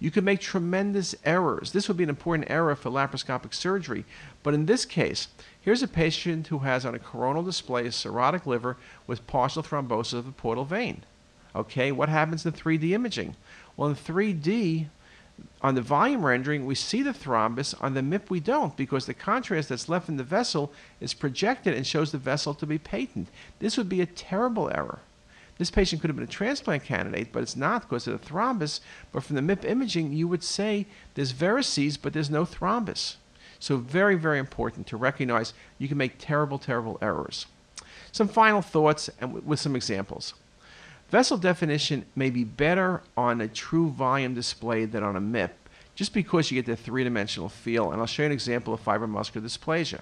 You 0.00 0.10
can 0.10 0.24
make 0.24 0.40
tremendous 0.40 1.14
errors. 1.24 1.72
This 1.72 1.88
would 1.88 1.96
be 1.96 2.04
an 2.04 2.10
important 2.10 2.50
error 2.50 2.74
for 2.74 2.90
laparoscopic 2.90 3.54
surgery, 3.54 4.04
but 4.42 4.54
in 4.54 4.66
this 4.66 4.84
case, 4.84 5.28
here's 5.60 5.82
a 5.82 5.88
patient 5.88 6.48
who 6.48 6.58
has 6.60 6.84
on 6.84 6.94
a 6.94 6.98
coronal 6.98 7.42
display 7.42 7.86
a 7.86 7.90
cirrhotic 7.90 8.46
liver 8.46 8.76
with 9.06 9.26
partial 9.26 9.62
thrombosis 9.62 10.14
of 10.14 10.26
the 10.26 10.32
portal 10.32 10.64
vein. 10.64 11.04
Okay, 11.54 11.92
what 11.92 12.08
happens 12.08 12.44
in 12.44 12.52
3D 12.52 12.90
imaging? 12.90 13.36
Well, 13.76 13.88
in 13.88 13.94
3D, 13.94 14.86
on 15.64 15.74
the 15.74 15.82
volume 15.82 16.26
rendering, 16.26 16.66
we 16.66 16.74
see 16.74 17.02
the 17.02 17.12
thrombus. 17.12 17.74
On 17.82 17.94
the 17.94 18.02
MIP, 18.02 18.28
we 18.28 18.38
don't 18.38 18.76
because 18.76 19.06
the 19.06 19.14
contrast 19.14 19.70
that's 19.70 19.88
left 19.88 20.10
in 20.10 20.18
the 20.18 20.22
vessel 20.22 20.70
is 21.00 21.14
projected 21.14 21.74
and 21.74 21.86
shows 21.86 22.12
the 22.12 22.18
vessel 22.18 22.52
to 22.54 22.66
be 22.66 22.76
patent. 22.76 23.28
This 23.60 23.78
would 23.78 23.88
be 23.88 24.02
a 24.02 24.06
terrible 24.06 24.70
error. 24.74 25.00
This 25.56 25.70
patient 25.70 26.00
could 26.00 26.10
have 26.10 26.16
been 26.16 26.24
a 26.24 26.28
transplant 26.28 26.84
candidate, 26.84 27.32
but 27.32 27.42
it's 27.42 27.56
not 27.56 27.82
because 27.82 28.06
of 28.06 28.20
the 28.20 28.26
thrombus. 28.26 28.80
But 29.10 29.22
from 29.22 29.36
the 29.36 29.42
MIP 29.42 29.64
imaging, 29.64 30.12
you 30.12 30.28
would 30.28 30.42
say 30.44 30.86
there's 31.14 31.32
varices, 31.32 31.96
but 32.00 32.12
there's 32.12 32.30
no 32.30 32.44
thrombus. 32.44 33.16
So, 33.58 33.78
very, 33.78 34.16
very 34.16 34.38
important 34.38 34.86
to 34.88 34.96
recognize 34.98 35.54
you 35.78 35.88
can 35.88 35.96
make 35.96 36.16
terrible, 36.18 36.58
terrible 36.58 36.98
errors. 37.00 37.46
Some 38.12 38.28
final 38.28 38.60
thoughts 38.60 39.08
and 39.20 39.32
with 39.46 39.60
some 39.60 39.76
examples. 39.76 40.34
Vessel 41.10 41.36
definition 41.36 42.04
may 42.16 42.30
be 42.30 42.44
better 42.44 43.02
on 43.16 43.40
a 43.40 43.48
true 43.48 43.90
volume 43.90 44.34
display 44.34 44.84
than 44.84 45.02
on 45.02 45.16
a 45.16 45.20
MIP, 45.20 45.50
just 45.94 46.12
because 46.12 46.50
you 46.50 46.60
get 46.60 46.66
the 46.66 46.76
three-dimensional 46.76 47.48
feel, 47.48 47.92
and 47.92 48.00
I'll 48.00 48.06
show 48.06 48.22
you 48.22 48.26
an 48.26 48.32
example 48.32 48.74
of 48.74 48.84
fibromuscular 48.84 49.42
dysplasia. 49.44 50.00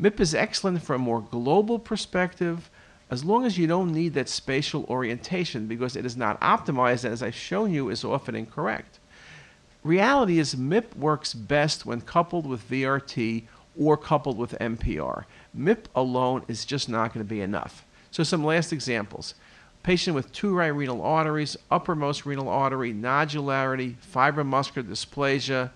MIP 0.00 0.20
is 0.20 0.34
excellent 0.34 0.82
from 0.82 1.02
a 1.02 1.04
more 1.04 1.20
global 1.20 1.78
perspective, 1.78 2.70
as 3.10 3.24
long 3.24 3.44
as 3.44 3.58
you 3.58 3.66
don't 3.66 3.92
need 3.92 4.14
that 4.14 4.28
spatial 4.28 4.84
orientation 4.84 5.66
because 5.66 5.96
it 5.96 6.06
is 6.06 6.16
not 6.16 6.40
optimized, 6.40 7.04
and 7.04 7.12
as 7.12 7.22
I've 7.22 7.34
shown 7.34 7.72
you, 7.72 7.88
is 7.88 8.04
often 8.04 8.34
incorrect. 8.34 8.98
Reality 9.82 10.38
is 10.38 10.54
MIP 10.54 10.94
works 10.96 11.32
best 11.32 11.86
when 11.86 12.00
coupled 12.00 12.46
with 12.46 12.68
VRT 12.68 13.44
or 13.78 13.96
coupled 13.96 14.36
with 14.36 14.58
MPR. 14.60 15.24
MIP 15.56 15.86
alone 15.94 16.44
is 16.48 16.64
just 16.64 16.88
not 16.88 17.14
going 17.14 17.24
to 17.24 17.28
be 17.28 17.40
enough. 17.40 17.84
So 18.10 18.22
some 18.22 18.44
last 18.44 18.72
examples. 18.72 19.34
Patient 19.88 20.14
with 20.14 20.30
two 20.32 20.54
right 20.54 20.66
renal 20.66 21.00
arteries, 21.00 21.56
uppermost 21.70 22.26
renal 22.26 22.50
artery, 22.50 22.92
nodularity, 22.92 23.94
fibromuscular 24.14 24.86
dysplasia. 24.86 25.70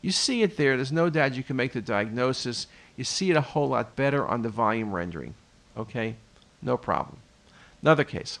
You 0.00 0.10
see 0.10 0.42
it 0.42 0.56
there. 0.56 0.74
There's 0.74 0.90
no 0.90 1.08
doubt 1.08 1.36
you 1.36 1.44
can 1.44 1.54
make 1.54 1.72
the 1.72 1.80
diagnosis. 1.80 2.66
You 2.96 3.04
see 3.04 3.30
it 3.30 3.36
a 3.36 3.40
whole 3.40 3.68
lot 3.68 3.94
better 3.94 4.26
on 4.26 4.42
the 4.42 4.48
volume 4.48 4.92
rendering. 4.92 5.36
Okay? 5.76 6.16
No 6.60 6.76
problem. 6.76 7.18
Another 7.82 8.02
case. 8.02 8.40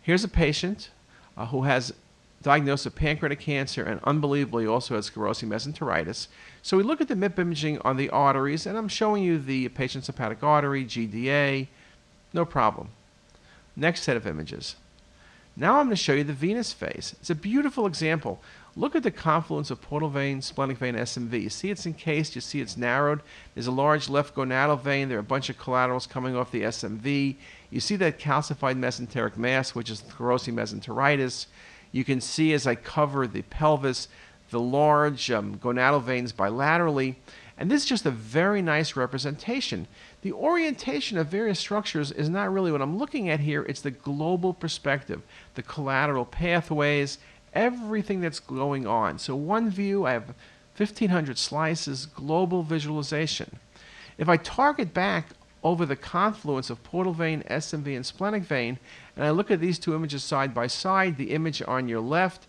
Here's 0.00 0.22
a 0.22 0.28
patient 0.28 0.90
uh, 1.36 1.46
who 1.46 1.64
has 1.64 1.92
diagnosed 2.40 2.84
with 2.84 2.94
pancreatic 2.94 3.40
cancer 3.40 3.82
and 3.82 3.98
unbelievably 4.04 4.64
also 4.64 4.94
has 4.94 5.10
sclerosing 5.10 5.48
mesenteritis. 5.48 6.28
So 6.62 6.76
we 6.76 6.84
look 6.84 7.00
at 7.00 7.08
the 7.08 7.16
MIP 7.16 7.40
imaging 7.40 7.80
on 7.80 7.96
the 7.96 8.10
arteries, 8.10 8.64
and 8.64 8.78
I'm 8.78 8.86
showing 8.86 9.24
you 9.24 9.40
the 9.40 9.70
patient's 9.70 10.06
hepatic 10.06 10.44
artery, 10.44 10.84
GDA, 10.84 11.66
no 12.32 12.44
problem. 12.44 12.90
Next 13.76 14.02
set 14.02 14.16
of 14.16 14.26
images. 14.26 14.76
Now 15.56 15.78
I'm 15.78 15.86
going 15.86 15.90
to 15.90 15.96
show 15.96 16.12
you 16.12 16.24
the 16.24 16.32
venous 16.32 16.72
phase. 16.72 17.14
It's 17.20 17.30
a 17.30 17.34
beautiful 17.34 17.86
example. 17.86 18.40
Look 18.78 18.94
at 18.94 19.02
the 19.02 19.10
confluence 19.10 19.70
of 19.70 19.80
portal 19.80 20.10
vein, 20.10 20.42
splenic 20.42 20.76
vein, 20.76 20.96
SMV. 20.96 21.42
You 21.42 21.48
see 21.48 21.70
it's 21.70 21.86
encased, 21.86 22.34
you 22.34 22.42
see 22.42 22.60
it's 22.60 22.76
narrowed. 22.76 23.20
There's 23.54 23.66
a 23.66 23.72
large 23.72 24.10
left 24.10 24.34
gonadal 24.34 24.82
vein. 24.82 25.08
There 25.08 25.16
are 25.16 25.20
a 25.20 25.24
bunch 25.24 25.48
of 25.48 25.56
collaterals 25.56 26.06
coming 26.06 26.36
off 26.36 26.50
the 26.50 26.62
SMV. 26.62 27.36
You 27.70 27.80
see 27.80 27.96
that 27.96 28.18
calcified 28.18 28.78
mesenteric 28.78 29.38
mass, 29.38 29.74
which 29.74 29.88
is 29.88 30.02
sclerosing 30.02 30.52
mesenteritis. 30.52 31.46
You 31.90 32.04
can 32.04 32.20
see 32.20 32.52
as 32.52 32.66
I 32.66 32.74
cover 32.74 33.26
the 33.26 33.42
pelvis, 33.42 34.08
the 34.50 34.60
large 34.60 35.30
um, 35.30 35.56
gonadal 35.56 36.02
veins 36.02 36.34
bilaterally. 36.34 37.14
And 37.56 37.70
this 37.70 37.84
is 37.84 37.88
just 37.88 38.04
a 38.04 38.10
very 38.10 38.60
nice 38.60 38.94
representation. 38.94 39.88
The 40.26 40.32
orientation 40.32 41.18
of 41.18 41.28
various 41.28 41.60
structures 41.60 42.10
is 42.10 42.28
not 42.28 42.52
really 42.52 42.72
what 42.72 42.82
I'm 42.82 42.98
looking 42.98 43.28
at 43.28 43.38
here, 43.38 43.62
it's 43.62 43.80
the 43.80 43.92
global 43.92 44.52
perspective, 44.52 45.22
the 45.54 45.62
collateral 45.62 46.24
pathways, 46.24 47.18
everything 47.54 48.20
that's 48.20 48.40
going 48.40 48.88
on. 48.88 49.20
So 49.20 49.36
one 49.36 49.70
view, 49.70 50.04
I 50.04 50.14
have 50.14 50.34
1500 50.76 51.38
slices, 51.38 52.06
global 52.06 52.64
visualization. 52.64 53.60
If 54.18 54.28
I 54.28 54.36
target 54.36 54.92
back 54.92 55.28
over 55.62 55.86
the 55.86 55.94
confluence 55.94 56.70
of 56.70 56.82
portal 56.82 57.12
vein, 57.12 57.44
SMV, 57.48 57.94
and 57.94 58.04
splenic 58.04 58.42
vein, 58.42 58.80
and 59.14 59.24
I 59.24 59.30
look 59.30 59.52
at 59.52 59.60
these 59.60 59.78
two 59.78 59.94
images 59.94 60.24
side 60.24 60.52
by 60.52 60.66
side, 60.66 61.18
the 61.18 61.30
image 61.30 61.62
on 61.68 61.86
your 61.86 62.00
left 62.00 62.48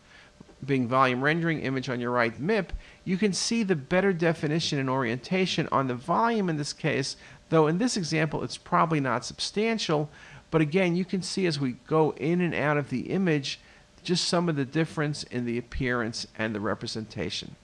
being 0.65 0.87
volume 0.87 1.23
rendering, 1.23 1.61
image 1.61 1.89
on 1.89 1.99
your 1.99 2.11
right 2.11 2.41
MIP, 2.41 2.69
you 3.05 3.17
can 3.17 3.31
see 3.33 3.61
the 3.61 3.75
better 3.75 4.11
definition 4.11 4.79
and 4.79 4.89
orientation 4.89 5.69
on 5.71 5.87
the 5.87 5.93
volume 5.93 6.49
in 6.49 6.57
this 6.57 6.73
case, 6.73 7.15
though 7.49 7.67
in 7.67 7.77
this 7.77 7.97
example 7.97 8.43
it's 8.43 8.57
probably 8.57 8.99
not 8.99 9.25
substantial, 9.25 10.09
but 10.51 10.61
again 10.61 10.95
you 10.95 11.05
can 11.05 11.21
see 11.21 11.45
as 11.45 11.59
we 11.59 11.73
go 11.87 12.11
in 12.17 12.41
and 12.41 12.53
out 12.53 12.77
of 12.77 12.89
the 12.89 13.09
image 13.11 13.59
just 14.03 14.27
some 14.27 14.47
of 14.47 14.55
the 14.55 14.65
difference 14.65 15.23
in 15.23 15.45
the 15.45 15.57
appearance 15.57 16.27
and 16.37 16.55
the 16.55 16.59
representation. 16.59 17.55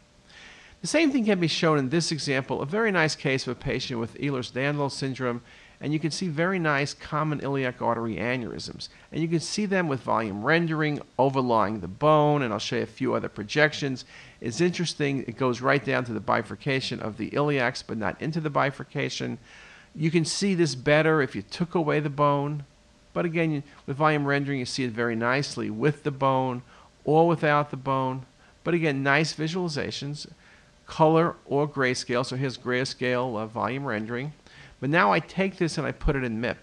The 0.82 0.88
same 0.88 1.12
thing 1.12 1.24
can 1.24 1.40
be 1.40 1.48
shown 1.48 1.80
in 1.80 1.90
this 1.90 2.12
example, 2.12 2.62
a 2.62 2.66
very 2.66 2.92
nice 2.92 3.16
case 3.16 3.48
of 3.48 3.58
a 3.58 3.60
patient 3.60 4.02
with 4.02 4.16
Ehlers-Danlos 4.16 4.92
syndrome, 4.92 5.42
and 5.80 5.94
you 5.94 6.00
can 6.00 6.12
see 6.12 6.28
very 6.28 6.60
nice 6.60 6.94
common 6.94 7.40
iliac 7.40 7.82
artery 7.82 8.16
aneurysms. 8.16 8.90
And 9.12 9.22
you 9.22 9.30
can 9.30 9.40
see 9.40 9.66
them 9.66 9.88
with 9.88 10.02
volume 10.02 10.44
rendering 10.44 11.02
overlying 11.18 11.80
the 11.80 11.88
bone, 11.88 12.42
and 12.42 12.52
I'll 12.52 12.60
show 12.60 12.76
you 12.76 12.84
a 12.84 12.86
few 12.86 13.14
other 13.14 13.30
projections. 13.30 14.04
It's 14.42 14.60
interesting, 14.60 15.24
it 15.26 15.38
goes 15.38 15.62
right 15.62 15.84
down 15.84 16.04
to 16.06 16.14
the 16.14 16.20
bifurcation 16.20 17.00
of 17.00 17.16
the 17.16 17.30
iliacs, 17.32 17.82
but 17.86 17.98
not 17.98 18.22
into 18.22 18.42
the 18.42 18.50
bifurcation. 18.50 19.38
You 19.96 20.12
can 20.12 20.26
see 20.26 20.56
this 20.56 20.76
better 20.76 21.22
if 21.22 21.36
you 21.36 21.42
took 21.42 21.76
away 21.76 22.00
the 22.00 22.10
bone. 22.10 22.66
But 23.14 23.26
again, 23.26 23.64
with 23.86 23.98
volume 23.98 24.26
rendering, 24.26 24.60
you 24.60 24.66
see 24.66 24.84
it 24.84 24.92
very 24.92 25.16
nicely 25.16 25.70
with 25.70 26.04
the 26.04 26.12
bone 26.12 26.64
or 27.06 27.28
without 27.28 27.70
the 27.70 27.78
bone. 27.78 28.26
But 28.64 28.74
again, 28.74 29.04
nice 29.04 29.34
visualizations, 29.36 30.28
color 30.88 31.36
or 31.46 31.68
grayscale. 31.68 32.26
So 32.26 32.36
here's 32.36 32.58
grayscale 32.58 33.40
uh, 33.40 33.46
volume 33.46 33.86
rendering. 33.86 34.34
But 34.80 34.90
now 34.90 35.12
I 35.12 35.20
take 35.20 35.58
this 35.58 35.78
and 35.78 35.86
I 35.86 35.92
put 35.92 36.16
it 36.16 36.24
in 36.24 36.42
MIP. 36.42 36.58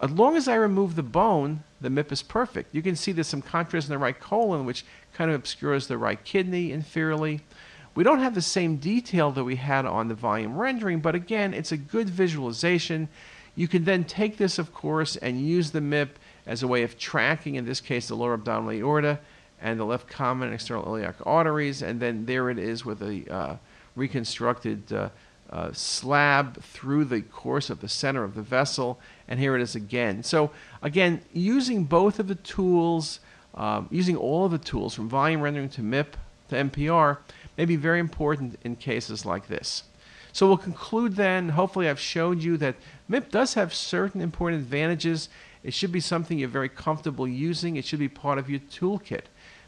As 0.00 0.10
long 0.10 0.36
as 0.36 0.48
I 0.48 0.54
remove 0.56 0.96
the 0.96 1.02
bone, 1.02 1.62
the 1.80 1.88
MIP 1.88 2.10
is 2.10 2.22
perfect. 2.22 2.74
You 2.74 2.82
can 2.82 2.96
see 2.96 3.12
there's 3.12 3.28
some 3.28 3.42
contrast 3.42 3.88
in 3.88 3.92
the 3.92 3.98
right 3.98 4.18
colon, 4.18 4.64
which 4.64 4.84
kind 5.12 5.30
of 5.30 5.36
obscures 5.36 5.86
the 5.86 5.98
right 5.98 6.22
kidney 6.24 6.70
inferiorly. 6.70 7.40
We 7.94 8.04
don't 8.04 8.20
have 8.20 8.34
the 8.34 8.42
same 8.42 8.76
detail 8.76 9.30
that 9.32 9.44
we 9.44 9.56
had 9.56 9.84
on 9.84 10.08
the 10.08 10.14
volume 10.14 10.56
rendering, 10.56 11.00
but 11.00 11.14
again, 11.14 11.52
it's 11.52 11.72
a 11.72 11.76
good 11.76 12.08
visualization. 12.08 13.08
You 13.54 13.68
can 13.68 13.84
then 13.84 14.04
take 14.04 14.38
this, 14.38 14.58
of 14.58 14.72
course, 14.72 15.16
and 15.16 15.40
use 15.40 15.72
the 15.72 15.80
MIP 15.80 16.08
as 16.46 16.62
a 16.62 16.68
way 16.68 16.82
of 16.82 16.98
tracking, 16.98 17.56
in 17.56 17.66
this 17.66 17.80
case, 17.80 18.08
the 18.08 18.14
lower 18.14 18.34
abdominal 18.34 18.72
aorta 18.72 19.20
and 19.60 19.78
the 19.78 19.84
left 19.84 20.08
common 20.08 20.52
external 20.52 20.84
iliac 20.84 21.14
arteries, 21.24 21.82
and 21.82 22.00
then 22.00 22.26
there 22.26 22.50
it 22.50 22.58
is 22.58 22.84
with 22.84 23.00
a 23.02 23.32
uh, 23.32 23.56
reconstructed 23.94 24.92
uh, 24.92 25.08
uh, 25.50 25.70
slab 25.72 26.60
through 26.62 27.04
the 27.04 27.20
course 27.20 27.70
of 27.70 27.80
the 27.80 27.88
center 27.88 28.24
of 28.24 28.34
the 28.34 28.42
vessel, 28.42 28.98
and 29.28 29.38
here 29.38 29.54
it 29.54 29.62
is 29.62 29.76
again. 29.76 30.22
So 30.22 30.50
again, 30.80 31.20
using 31.32 31.84
both 31.84 32.18
of 32.18 32.26
the 32.26 32.34
tools, 32.34 33.20
um, 33.54 33.86
using 33.90 34.16
all 34.16 34.46
of 34.46 34.50
the 34.50 34.58
tools 34.58 34.94
from 34.94 35.08
volume 35.08 35.42
rendering 35.42 35.68
to 35.70 35.82
MIP 35.82 36.14
to 36.48 36.56
MPR 36.56 37.18
may 37.56 37.64
be 37.64 37.76
very 37.76 38.00
important 38.00 38.58
in 38.64 38.76
cases 38.76 39.26
like 39.26 39.48
this. 39.48 39.84
So 40.32 40.48
we'll 40.48 40.56
conclude 40.56 41.16
then. 41.16 41.50
Hopefully, 41.50 41.88
I've 41.88 42.00
shown 42.00 42.40
you 42.40 42.56
that 42.56 42.76
MIP 43.10 43.30
does 43.30 43.54
have 43.54 43.74
certain 43.74 44.20
important 44.20 44.62
advantages. 44.62 45.28
It 45.62 45.74
should 45.74 45.92
be 45.92 46.00
something 46.00 46.38
you're 46.38 46.48
very 46.48 46.70
comfortable 46.70 47.28
using. 47.28 47.76
It 47.76 47.84
should 47.84 47.98
be 47.98 48.08
part 48.08 48.38
of 48.38 48.48
your 48.48 48.60
toolkit. 48.60 49.24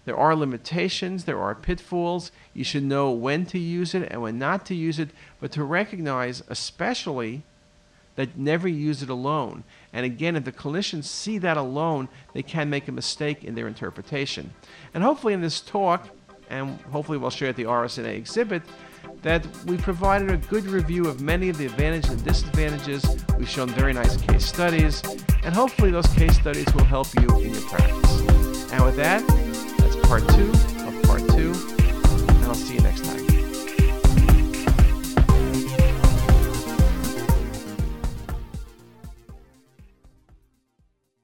There 0.07 0.17
are 0.17 0.35
limitations, 0.35 1.25
there 1.25 1.41
are 1.41 1.55
pitfalls. 1.55 2.31
You 2.53 2.64
should 2.64 2.83
know 2.83 3.11
when 3.11 3.47
to 3.47 3.59
use 3.59 3.95
it 3.95 4.09
and 4.11 4.21
when 4.21 4.38
not 4.38 4.67
to 4.67 4.75
use 4.75 4.99
it, 4.99 5.11
but 5.41 5.53
to 5.53 5.64
recognize, 5.64 6.43
especially, 6.49 7.43
that 8.17 8.37
never 8.37 8.69
use 8.69 9.03
it 9.03 9.09
alone. 9.09 9.64
And 9.93 10.07
again, 10.07 10.37
if 10.37 10.45
the 10.45 10.53
clinicians 10.53 11.05
see 11.05 11.38
that 11.38 11.57
alone, 11.57 12.09
they 12.33 12.43
can 12.43 12.71
make 12.71 12.87
a 12.87 12.93
mistake 12.93 13.45
in 13.45 13.55
their 13.55 13.67
interpretation. 13.67 14.53
And 14.93 15.03
hopefully, 15.03 15.33
in 15.33 15.41
this 15.41 15.61
talk, 15.61 16.09
and 16.51 16.81
hopefully 16.93 17.19
we'll 17.19 17.31
share 17.31 17.49
at 17.49 17.57
the 17.57 17.65
RSNA 17.65 18.15
exhibit, 18.17 18.63
that 19.23 19.47
we 19.67 19.77
provided 19.77 20.31
a 20.31 20.37
good 20.37 20.65
review 20.67 21.07
of 21.07 21.21
many 21.21 21.49
of 21.49 21.59
the 21.59 21.67
advantages 21.67 22.11
and 22.11 22.25
disadvantages. 22.25 23.05
We've 23.39 23.49
shown 23.49 23.69
very 23.71 23.93
nice 23.93 24.17
case 24.17 24.45
studies, 24.45 25.03
and 25.45 25.55
hopefully 25.55 25.91
those 25.91 26.07
case 26.09 26.37
studies 26.37 26.73
will 26.75 26.85
help 26.85 27.09
you 27.21 27.29
in 27.41 27.53
your 27.53 27.63
practice. 27.63 28.71
And 28.73 28.85
with 28.85 28.97
that, 28.97 29.27
that's 29.79 29.97
part 30.07 30.27
two 30.31 30.51
of 30.87 31.03
part 31.05 31.29
two 31.31 31.75